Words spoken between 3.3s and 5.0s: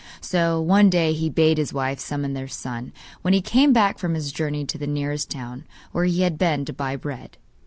he came back from his journey to the